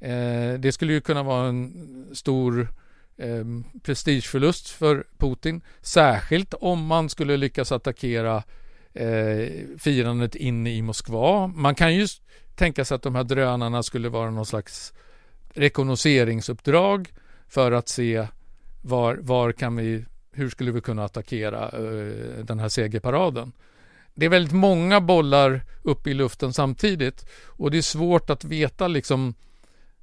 Eh, 0.00 0.52
det 0.58 0.72
skulle 0.72 0.92
ju 0.92 1.00
kunna 1.00 1.22
vara 1.22 1.48
en 1.48 2.10
stor 2.12 2.68
eh, 3.16 3.44
prestigeförlust 3.82 4.68
för 4.68 5.04
Putin. 5.18 5.62
Särskilt 5.80 6.54
om 6.54 6.86
man 6.86 7.08
skulle 7.08 7.36
lyckas 7.36 7.72
attackera 7.72 8.42
eh, 8.94 9.48
firandet 9.78 10.34
inne 10.34 10.70
i 10.70 10.82
Moskva. 10.82 11.46
Man 11.46 11.74
kan 11.74 11.94
ju 11.94 12.06
tänka 12.54 12.84
sig 12.84 12.94
att 12.94 13.02
de 13.02 13.14
här 13.14 13.24
drönarna 13.24 13.82
skulle 13.82 14.08
vara 14.08 14.30
någon 14.30 14.46
slags 14.46 14.92
rekognoseringsuppdrag 15.54 17.12
för 17.48 17.72
att 17.72 17.88
se 17.88 18.26
var, 18.82 19.16
var 19.16 19.52
kan 19.52 19.76
vi 19.76 20.04
hur 20.32 20.50
skulle 20.50 20.72
vi 20.72 20.80
kunna 20.80 21.04
attackera 21.04 21.68
eh, 21.68 22.44
den 22.44 22.58
här 22.58 22.68
segerparaden? 22.68 23.52
Det 24.14 24.26
är 24.26 24.30
väldigt 24.30 24.52
många 24.52 25.00
bollar 25.00 25.62
uppe 25.82 26.10
i 26.10 26.14
luften 26.14 26.52
samtidigt 26.52 27.26
och 27.46 27.70
det 27.70 27.78
är 27.78 27.82
svårt 27.82 28.30
att 28.30 28.44
veta 28.44 28.88
liksom 28.88 29.34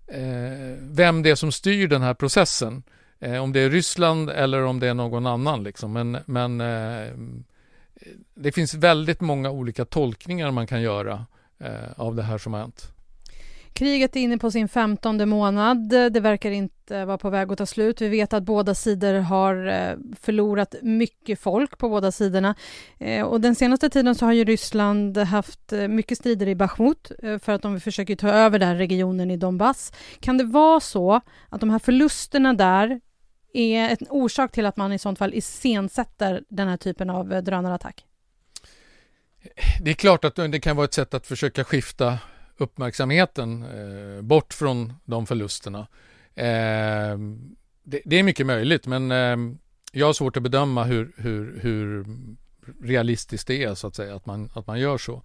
eh, 0.07 0.77
vem 0.79 1.23
det 1.23 1.29
är 1.29 1.35
som 1.35 1.51
styr 1.51 1.87
den 1.87 2.01
här 2.01 2.13
processen. 2.13 2.83
Eh, 3.19 3.43
om 3.43 3.53
det 3.53 3.59
är 3.59 3.69
Ryssland 3.69 4.29
eller 4.29 4.63
om 4.63 4.79
det 4.79 4.87
är 4.87 4.93
någon 4.93 5.25
annan 5.25 5.63
liksom. 5.63 5.93
Men, 5.93 6.17
men 6.25 6.57
det 8.33 8.51
finns 8.51 8.73
väldigt 8.73 9.21
många 9.21 9.51
olika 9.51 9.85
tolkningar 9.85 10.51
man 10.51 10.67
kan 10.67 10.81
göra 10.81 11.25
av 11.95 12.15
det 12.15 12.23
här 12.23 12.37
som 12.37 12.53
har 12.53 12.59
hänt. 12.59 12.96
Kriget 13.77 14.15
är 14.15 14.19
inne 14.19 14.37
på 14.37 14.51
sin 14.51 14.67
femtonde 14.67 15.25
månad. 15.25 15.89
Det 15.89 16.19
verkar 16.19 16.51
inte 16.51 17.05
vara 17.05 17.17
på 17.17 17.29
väg 17.29 17.51
att 17.51 17.57
ta 17.57 17.65
slut. 17.65 18.01
Vi 18.01 18.09
vet 18.09 18.33
att 18.33 18.43
båda 18.43 18.75
sidor 18.75 19.13
har 19.13 19.67
eh, 19.67 19.97
förlorat 20.21 20.75
mycket 20.81 21.39
folk 21.39 21.77
på 21.77 21.89
båda 21.89 22.11
sidorna. 22.11 22.55
Eh, 22.99 23.25
och 23.25 23.41
den 23.41 23.55
senaste 23.55 23.89
tiden 23.89 24.15
så 24.15 24.25
har 24.25 24.33
ju 24.33 24.43
Ryssland 24.43 25.17
haft 25.17 25.73
eh, 25.73 25.87
mycket 25.87 26.17
strider 26.17 26.47
i 26.47 26.55
Bachmut 26.55 27.11
för 27.41 27.49
att 27.49 27.61
de 27.61 27.79
försöker 27.79 28.15
ta 28.15 28.29
över 28.29 28.59
den 28.59 28.77
regionen 28.77 29.31
i 29.31 29.37
Donbass. 29.37 29.93
Kan 30.19 30.37
det 30.37 30.43
vara 30.43 30.79
så 30.79 31.21
att 31.49 31.59
de 31.59 31.69
här 31.69 31.79
förlusterna 31.79 32.53
där 32.53 32.99
är 33.53 33.89
en 33.89 34.07
orsak 34.09 34.51
till 34.51 34.65
att 34.65 34.77
man 34.77 34.93
i 34.93 34.99
sånt 34.99 35.19
fall 35.19 35.33
iscensätter 35.33 36.43
den 36.49 36.67
här 36.67 36.77
typen 36.77 37.09
av 37.09 37.43
drönarattack? 37.43 38.05
Det 39.81 39.89
är 39.89 39.95
klart 39.95 40.25
att 40.25 40.35
det 40.35 40.59
kan 40.59 40.75
vara 40.75 40.85
ett 40.85 40.93
sätt 40.93 41.13
att 41.13 41.27
försöka 41.27 41.63
skifta 41.63 42.19
uppmärksamheten 42.57 43.63
eh, 43.63 44.21
bort 44.21 44.53
från 44.53 44.93
de 45.05 45.27
förlusterna. 45.27 45.87
Eh, 46.35 47.17
det, 47.83 48.01
det, 48.05 48.15
är 48.15 48.23
mycket 48.23 48.45
möjligt 48.45 48.87
men 48.87 49.11
eh, 49.11 49.57
jag 49.91 50.05
har 50.05 50.13
svårt 50.13 50.37
att 50.37 50.43
bedöma 50.43 50.83
hur, 50.83 51.11
hur, 51.17 51.59
hur, 51.59 52.05
realistiskt 52.81 53.47
det 53.47 53.63
är 53.63 53.75
så 53.75 53.87
att 53.87 53.95
säga 53.95 54.15
att 54.15 54.25
man, 54.25 54.49
att 54.53 54.67
man 54.67 54.79
gör 54.79 54.97
så. 54.97 55.21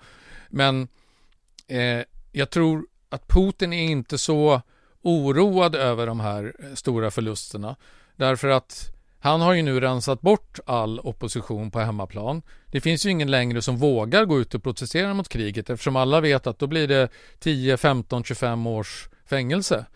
Men 0.49 0.89
eh, 1.67 2.03
jag 2.33 2.51
tror 2.51 2.87
att 3.09 3.29
Putin 3.29 3.73
är 3.73 3.83
inte 3.83 4.19
så 4.19 4.63
oroad 5.03 5.75
över 5.75 6.07
de 6.07 6.21
här 6.21 6.55
eh, 6.59 6.75
stora 6.75 7.11
förlusterna 7.11 7.77
därför 8.17 8.49
att 8.49 8.91
han 9.25 9.41
har 9.41 9.53
ju 9.53 9.63
nu 9.63 9.81
rensat 9.81 10.21
bort 10.21 10.59
all 10.67 11.01
opposition 11.01 11.71
på 11.71 11.81
hemmaplan. 11.81 12.43
Det 12.67 12.81
finns 12.81 13.07
ju 13.07 13.11
ingen 13.11 13.31
längre 13.31 13.63
som 13.63 13.77
vågar 13.77 14.25
gå 14.25 14.41
ut 14.41 14.55
och 14.55 14.63
protestera 14.63 15.15
mot 15.15 15.29
kriget 15.29 15.71
eftersom 15.71 15.97
alla 15.97 16.21
vet 16.21 16.47
att 16.47 16.59
då 16.59 16.67
blir 16.67 16.89
det 16.89 17.09
10, 17.39 17.77
15, 17.77 18.25
25 18.25 18.67
års 18.67 19.09
fängelse. 19.27 19.87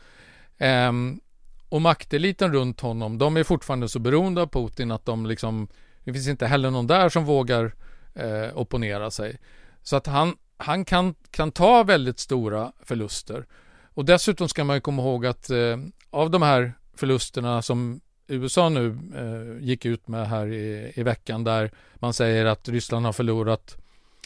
Ehm, 0.58 1.20
och 1.68 1.82
makteliten 1.82 2.52
runt 2.52 2.80
honom, 2.80 3.18
de 3.18 3.36
är 3.36 3.44
fortfarande 3.44 3.88
så 3.88 3.98
beroende 3.98 4.42
av 4.42 4.46
Putin 4.46 4.90
att 4.90 5.04
de 5.04 5.26
liksom, 5.26 5.68
det 6.04 6.12
finns 6.12 6.28
inte 6.28 6.46
heller 6.46 6.70
någon 6.70 6.86
där 6.86 7.08
som 7.08 7.24
vågar 7.24 7.74
eh, 8.14 8.58
opponera 8.58 9.10
sig. 9.10 9.38
Så 9.82 9.96
att 9.96 10.06
han, 10.06 10.36
han 10.56 10.84
kan, 10.84 11.14
kan 11.30 11.52
ta 11.52 11.82
väldigt 11.82 12.18
stora 12.18 12.72
förluster. 12.82 13.46
Och 13.94 14.04
dessutom 14.04 14.48
ska 14.48 14.64
man 14.64 14.76
ju 14.76 14.80
komma 14.80 15.02
ihåg 15.02 15.26
att 15.26 15.50
eh, 15.50 15.76
av 16.10 16.30
de 16.30 16.42
här 16.42 16.72
förlusterna 16.94 17.62
som 17.62 18.00
USA 18.28 18.68
nu 18.68 18.98
eh, 19.16 19.64
gick 19.64 19.84
ut 19.84 20.08
med 20.08 20.28
här 20.28 20.46
i, 20.46 20.92
i 20.94 21.02
veckan 21.02 21.44
där 21.44 21.70
man 21.94 22.12
säger 22.12 22.44
att 22.44 22.68
Ryssland 22.68 23.06
har 23.06 23.12
förlorat 23.12 23.76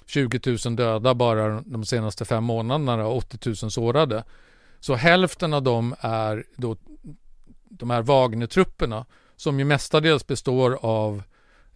20 0.06 0.56
000 0.66 0.76
döda 0.76 1.14
bara 1.14 1.60
de 1.60 1.84
senaste 1.84 2.24
fem 2.24 2.44
månaderna 2.44 3.06
och 3.06 3.16
80 3.16 3.38
000 3.48 3.56
sårade. 3.56 4.24
Så 4.80 4.94
hälften 4.94 5.54
av 5.54 5.62
dem 5.62 5.94
är 6.00 6.44
då 6.56 6.76
de 7.68 7.90
här 7.90 8.02
Wagner-trupperna 8.02 9.06
som 9.36 9.58
ju 9.58 9.64
mestadels 9.64 10.26
består 10.26 10.78
av 10.82 11.22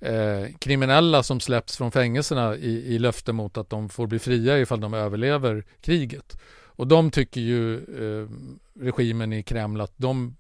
eh, 0.01 0.57
kriminella 0.59 1.23
som 1.23 1.41
släpps 1.41 1.77
från 1.77 1.93
fängelserna 1.93 2.57
i, 2.57 2.95
i 2.95 2.99
löfte 2.99 3.33
mot 3.33 3.57
att 3.57 3.71
de 3.71 3.89
får 3.89 4.07
bli 4.07 4.19
fria 4.19 4.59
ifall 4.59 4.81
de 4.81 4.95
överlever 4.95 5.65
kriget. 5.81 6.41
Och 6.77 6.87
de 6.87 7.11
tycker 7.11 7.41
ju 7.41 7.77
eh, 7.77 8.29
regimen 8.81 9.33
i 9.33 9.43
Kreml 9.43 9.81
att 9.81 9.95
de 9.97 10.37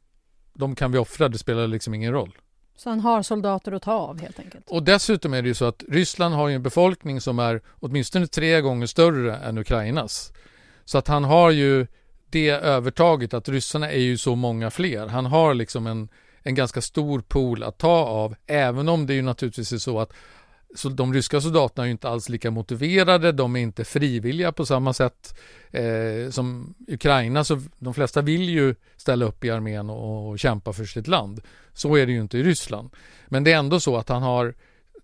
de 0.55 0.75
kan 0.75 0.93
vi 0.93 0.99
offra, 0.99 1.29
det 1.29 1.39
spelar 1.39 1.67
liksom 1.67 1.95
ingen 1.95 2.13
roll. 2.13 2.39
Så 2.77 2.91
han 2.91 3.01
har 3.01 3.23
soldater 3.23 3.73
att 3.73 3.83
ta 3.83 3.93
av 3.93 4.21
helt 4.21 4.39
enkelt? 4.39 4.71
Och 4.71 4.83
dessutom 4.83 5.35
är 5.35 5.43
det 5.43 5.49
ju 5.49 5.55
så 5.55 5.65
att 5.65 5.85
Ryssland 5.89 6.35
har 6.35 6.51
en 6.51 6.63
befolkning 6.63 7.21
som 7.21 7.39
är 7.39 7.63
åtminstone 7.81 8.27
tre 8.27 8.61
gånger 8.61 8.87
större 8.87 9.37
än 9.37 9.59
Ukrainas. 9.59 10.33
Så 10.85 10.99
att 10.99 11.09
han 11.09 11.25
har 11.25 11.51
ju 11.51 11.87
det 12.31 12.51
övertaget 12.51 13.35
att 13.35 13.49
ryssarna 13.49 13.91
är 13.91 14.01
ju 14.01 14.17
så 14.19 14.35
många 14.35 14.71
fler. 14.71 15.07
Han 15.07 15.27
har 15.27 15.55
liksom 15.55 15.87
en, 15.87 16.09
en 16.43 16.55
ganska 16.55 16.81
stor 16.81 17.21
pool 17.21 17.63
att 17.63 17.79
ta 17.79 18.05
av, 18.05 18.35
även 18.47 18.89
om 18.89 19.07
det 19.07 19.15
ju 19.15 19.23
naturligtvis 19.23 19.73
är 19.73 19.79
så 19.79 20.01
att 20.01 20.13
så 20.75 20.89
de 20.89 21.15
ryska 21.15 21.41
soldaterna 21.41 21.85
är 21.85 21.87
ju 21.87 21.93
inte 21.93 22.09
alls 22.09 22.29
lika 22.29 22.51
motiverade, 22.51 23.33
de 23.33 23.57
är 23.57 23.61
inte 23.61 23.85
frivilliga 23.85 24.53
på 24.53 24.67
samma 24.67 24.93
sätt 24.93 25.39
eh, 25.71 26.31
som 26.31 26.75
Ukraina, 26.89 27.45
så 27.45 27.61
de 27.79 27.95
flesta 27.95 28.23
vill 28.23 28.49
ju 28.49 28.75
ställa 28.97 29.25
upp 29.25 29.45
i 29.45 29.51
armén 29.51 29.91
och, 29.91 30.29
och 30.29 30.39
kämpa 30.39 30.73
för 30.73 30.85
sitt 30.85 31.07
land. 31.07 31.41
Så 31.73 31.97
är 31.97 32.07
det 32.07 32.13
ju 32.13 32.21
inte 32.21 32.39
i 32.39 32.43
Ryssland. 32.43 32.91
Men 33.27 33.45
det 33.45 33.53
är 33.53 33.59
ändå 33.59 33.81
så 33.81 33.97
att 33.97 34.09
han 34.09 34.23
har 34.23 34.55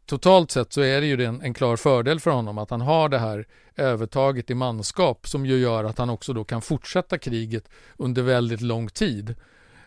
totalt 0.07 0.51
sett 0.51 0.73
så 0.73 0.81
är 0.81 1.01
det 1.01 1.07
ju 1.07 1.25
en, 1.25 1.43
en 1.43 1.55
klar 1.55 1.77
fördel 1.77 2.21
för 2.21 2.31
honom 2.31 2.59
att 2.59 2.71
han 2.71 2.81
har 2.81 3.09
det 3.09 3.19
här 3.19 3.47
övertaget 3.77 4.51
i 4.51 4.55
manskap 4.55 5.29
som 5.29 5.47
ju 5.47 5.59
gör 5.59 5.85
att 5.85 5.99
han 5.99 6.11
också 6.11 6.33
då 6.33 6.45
kan 6.45 6.63
fortsätta 6.63 7.19
kriget 7.19 7.69
under 7.97 8.23
väldigt 8.23 8.61
lång 8.61 8.89
tid. 8.89 9.35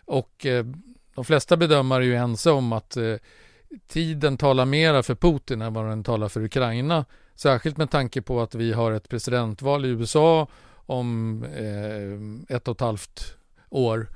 Och 0.04 0.46
eh, 0.46 0.66
de 1.14 1.24
flesta 1.24 1.56
bedömare 1.56 2.04
är 2.04 2.06
ju 2.06 2.16
ense 2.16 2.50
om 2.50 2.72
att 2.72 2.96
eh, 2.96 3.14
tiden 3.86 4.36
talar 4.36 4.64
mera 4.64 5.02
för 5.02 5.14
Putin 5.14 5.62
än 5.62 5.74
vad 5.74 5.86
den 5.86 6.04
talar 6.04 6.28
för 6.28 6.44
Ukraina. 6.44 7.04
Särskilt 7.34 7.76
med 7.76 7.90
tanke 7.90 8.22
på 8.22 8.40
att 8.40 8.54
vi 8.54 8.72
har 8.72 8.92
ett 8.92 9.08
presidentval 9.08 9.84
i 9.84 9.88
USA 9.88 10.48
om 10.86 11.42
eh, 11.44 12.56
ett 12.56 12.68
och 12.68 12.74
ett 12.74 12.80
halvt 12.80 13.36
år 13.70 14.08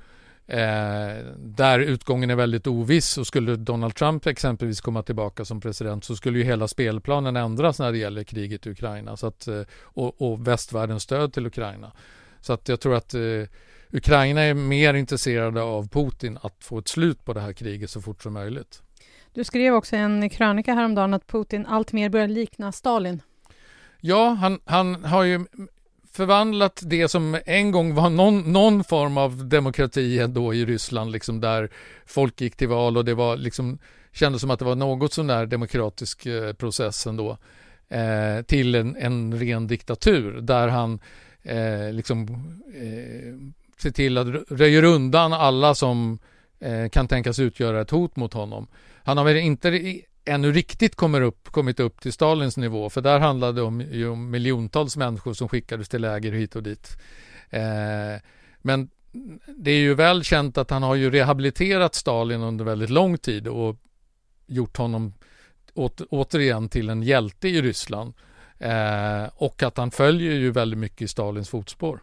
Eh, 0.49 1.25
där 1.37 1.79
utgången 1.79 2.29
är 2.29 2.35
väldigt 2.35 2.67
oviss 2.67 3.17
och 3.17 3.27
skulle 3.27 3.55
Donald 3.55 3.95
Trump 3.95 4.27
exempelvis 4.27 4.81
komma 4.81 5.03
tillbaka 5.03 5.45
som 5.45 5.61
president 5.61 6.03
så 6.03 6.15
skulle 6.15 6.37
ju 6.37 6.43
hela 6.43 6.67
spelplanen 6.67 7.35
ändras 7.35 7.79
när 7.79 7.91
det 7.91 7.97
gäller 7.97 8.23
kriget 8.23 8.67
i 8.67 8.69
Ukraina 8.69 9.17
så 9.17 9.27
att, 9.27 9.47
eh, 9.47 9.61
och, 9.81 10.21
och 10.21 10.47
västvärldens 10.47 11.03
stöd 11.03 11.33
till 11.33 11.45
Ukraina. 11.45 11.91
Så 12.41 12.53
att 12.53 12.69
jag 12.69 12.79
tror 12.79 12.95
att 12.95 13.13
eh, 13.13 13.21
Ukraina 13.91 14.41
är 14.41 14.53
mer 14.53 14.93
intresserade 14.93 15.61
av 15.61 15.87
Putin 15.87 16.39
att 16.41 16.55
få 16.63 16.79
ett 16.79 16.87
slut 16.87 17.25
på 17.25 17.33
det 17.33 17.41
här 17.41 17.53
kriget 17.53 17.89
så 17.89 18.01
fort 18.01 18.23
som 18.23 18.33
möjligt. 18.33 18.81
Du 19.33 19.43
skrev 19.43 19.73
också 19.73 19.95
en 19.95 20.29
krönika 20.29 20.73
häromdagen 20.73 21.13
att 21.13 21.27
Putin 21.27 21.65
alltmer 21.65 22.09
börjar 22.09 22.27
likna 22.27 22.71
Stalin. 22.71 23.21
Ja, 24.01 24.29
han, 24.29 24.59
han 24.65 25.03
har 25.03 25.23
ju 25.23 25.45
förvandlat 26.11 26.81
det 26.85 27.07
som 27.07 27.37
en 27.45 27.71
gång 27.71 27.95
var 27.95 28.09
någon, 28.09 28.53
någon 28.53 28.83
form 28.83 29.17
av 29.17 29.49
demokrati 29.49 30.27
då 30.27 30.53
i 30.53 30.65
Ryssland, 30.65 31.11
liksom 31.11 31.41
där 31.41 31.69
folk 32.05 32.41
gick 32.41 32.55
till 32.55 32.67
val 32.67 32.97
och 32.97 33.05
det 33.05 33.13
var 33.13 33.37
liksom 33.37 33.77
kändes 34.11 34.41
som 34.41 34.51
att 34.51 34.59
det 34.59 34.65
var 34.65 34.75
något 34.75 35.13
sån 35.13 35.27
där 35.27 35.45
demokratisk 35.45 36.25
eh, 36.25 36.53
process 36.53 37.07
ändå, 37.07 37.37
eh, 37.89 38.41
till 38.45 38.75
en, 38.75 38.95
en 38.95 39.39
ren 39.39 39.67
diktatur 39.67 40.41
där 40.41 40.67
han 40.67 40.99
eh, 41.43 41.91
liksom 41.91 42.23
eh, 42.73 43.51
ser 43.81 43.91
till 43.91 44.17
att 44.17 44.27
röjer 44.49 44.83
undan 44.83 45.33
alla 45.33 45.75
som 45.75 46.19
eh, 46.59 46.89
kan 46.89 47.07
tänkas 47.07 47.39
utgöra 47.39 47.81
ett 47.81 47.91
hot 47.91 48.15
mot 48.15 48.33
honom. 48.33 48.67
Han 49.09 49.17
har 49.17 49.25
väl 49.25 49.37
inte 49.37 50.01
ännu 50.25 50.51
riktigt 50.51 50.95
kommer 50.95 51.21
upp, 51.21 51.51
kommit 51.51 51.79
upp 51.79 52.01
till 52.01 52.13
Stalins 52.13 52.57
nivå, 52.57 52.89
för 52.89 53.01
där 53.01 53.19
handlade 53.19 53.53
det 53.53 53.61
om, 53.61 53.81
ju 53.81 54.09
om 54.09 54.29
miljontals 54.29 54.97
människor 54.97 55.33
som 55.33 55.49
skickades 55.49 55.89
till 55.89 56.01
läger 56.01 56.31
hit 56.31 56.55
och 56.55 56.63
dit. 56.63 56.97
Eh, 57.49 58.21
men 58.61 58.89
det 59.47 59.71
är 59.71 59.79
ju 59.79 59.93
väl 59.93 60.23
känt 60.23 60.57
att 60.57 60.69
han 60.69 60.83
har 60.83 60.95
ju 60.95 61.11
rehabiliterat 61.11 61.95
Stalin 61.95 62.41
under 62.41 62.65
väldigt 62.65 62.89
lång 62.89 63.17
tid 63.17 63.47
och 63.47 63.75
gjort 64.47 64.77
honom 64.77 65.13
åter, 65.73 66.07
återigen 66.09 66.69
till 66.69 66.89
en 66.89 67.03
hjälte 67.03 67.47
i 67.47 67.61
Ryssland. 67.61 68.13
Eh, 68.57 69.29
och 69.35 69.63
att 69.63 69.77
han 69.77 69.91
följer 69.91 70.33
ju 70.33 70.51
väldigt 70.51 70.79
mycket 70.79 71.01
i 71.01 71.07
Stalins 71.07 71.49
fotspår. 71.49 71.99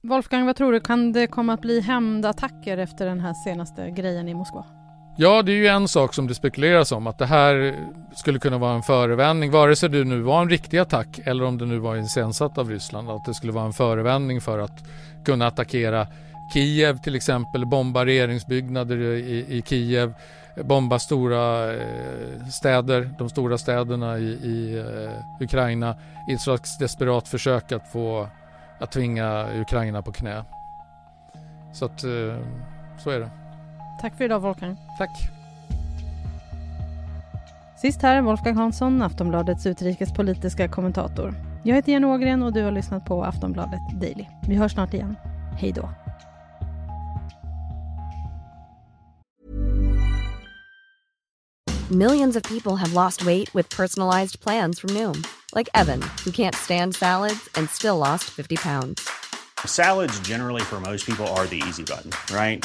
Wolfgang, 0.00 0.46
vad 0.46 0.56
tror 0.56 0.72
du, 0.72 0.80
kan 0.80 1.12
det 1.12 1.26
komma 1.26 1.52
att 1.52 1.60
bli 1.60 1.80
hämndattacker 1.80 2.78
efter 2.78 3.06
den 3.06 3.20
här 3.20 3.34
senaste 3.34 3.90
grejen 3.90 4.28
i 4.28 4.34
Moskva? 4.34 4.79
Ja, 5.22 5.42
det 5.42 5.52
är 5.52 5.56
ju 5.56 5.66
en 5.66 5.88
sak 5.88 6.14
som 6.14 6.26
det 6.26 6.34
spekuleras 6.34 6.92
om 6.92 7.06
att 7.06 7.18
det 7.18 7.26
här 7.26 7.74
skulle 8.14 8.38
kunna 8.38 8.58
vara 8.58 8.74
en 8.74 8.82
förevändning, 8.82 9.50
vare 9.50 9.76
sig 9.76 9.88
det 9.88 10.04
nu 10.04 10.20
var 10.20 10.42
en 10.42 10.50
riktig 10.50 10.78
attack 10.78 11.20
eller 11.24 11.44
om 11.44 11.58
det 11.58 11.66
nu 11.66 11.78
var 11.78 11.96
iscensatt 11.96 12.58
av 12.58 12.70
Ryssland, 12.70 13.10
att 13.10 13.24
det 13.24 13.34
skulle 13.34 13.52
vara 13.52 13.64
en 13.64 13.72
förevändning 13.72 14.40
för 14.40 14.58
att 14.58 14.84
kunna 15.24 15.46
attackera 15.46 16.06
Kiev 16.52 16.98
till 16.98 17.14
exempel, 17.14 17.66
bomba 17.66 18.04
regeringsbyggnader 18.04 18.96
i, 18.96 19.46
i 19.48 19.62
Kiev, 19.66 20.14
bomba 20.64 20.98
stora 20.98 21.74
eh, 21.74 22.46
städer, 22.52 23.10
de 23.18 23.28
stora 23.28 23.58
städerna 23.58 24.18
i, 24.18 24.28
i 24.28 24.78
eh, 24.78 25.44
Ukraina 25.44 25.96
i 26.30 26.34
ett 26.34 26.40
slags 26.40 26.78
desperat 26.78 27.28
försök 27.28 27.72
att 27.72 27.92
få 27.92 28.28
att 28.78 28.92
tvinga 28.92 29.46
Ukraina 29.60 30.02
på 30.02 30.12
knä. 30.12 30.44
Så 31.72 31.84
att 31.84 32.04
eh, 32.04 32.36
så 32.98 33.10
är 33.10 33.20
det. 33.20 33.39
Tack 34.00 34.16
för 34.16 34.24
idag 34.24 34.40
Wolfgang. 34.40 34.76
Tack. 34.98 35.10
Sist 37.82 38.02
här 38.02 38.22
Wolfgang 38.22 38.56
Hansson, 38.56 39.02
Aftonbladets 39.02 39.66
utrikespolitiska 39.66 40.68
kommentator. 40.68 41.34
Jag 41.64 41.76
heter 41.76 41.92
Jenny 41.92 42.06
Ågren 42.06 42.42
och 42.42 42.52
du 42.52 42.62
har 42.62 42.72
lyssnat 42.72 43.04
på 43.04 43.24
Aftonbladet 43.24 43.80
Daily. 44.00 44.26
Vi 44.48 44.54
hörs 44.54 44.72
snart 44.72 44.94
igen. 44.94 45.16
Hej 45.58 45.72
då. 45.72 45.90
Millions 51.90 52.36
of 52.36 52.42
people 52.42 52.76
have 52.76 52.94
lost 52.94 53.22
weight 53.22 53.54
with 53.54 53.76
personalized 53.76 54.40
plans 54.40 54.80
from 54.80 54.94
Noom. 54.94 55.22
Like 55.56 55.70
Evan, 55.74 56.00
who 56.24 56.30
can't 56.30 56.54
stand 56.54 56.94
salads 56.94 57.48
and 57.58 57.70
still 57.70 57.98
lost 57.98 58.24
50 58.24 58.56
pounds. 58.56 59.02
Salads 59.66 60.28
generally 60.28 60.62
for 60.62 60.80
most 60.80 61.06
people 61.06 61.26
are 61.26 61.46
the 61.46 61.62
easy 61.68 61.82
button, 61.82 62.10
right? 62.36 62.64